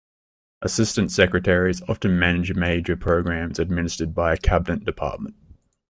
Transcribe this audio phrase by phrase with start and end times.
[0.63, 5.35] Assistant Secretaries often manage major programs administered by a Cabinet Department.